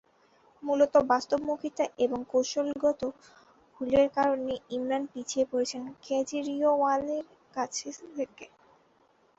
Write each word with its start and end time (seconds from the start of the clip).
মূলত 0.63 0.93
বাস্তবমুখিতা 1.09 1.85
এবং 1.97 2.19
কৌশলগত 2.31 3.01
ভুলের 3.73 4.07
কারণে 4.17 4.53
ইমরান 4.69 5.03
পিছিয়ে 5.13 5.45
পড়েছেন 5.51 5.81
কেজরিওয়ালের 6.03 7.25
কাছ 7.53 7.73
থেকে। 8.15 8.45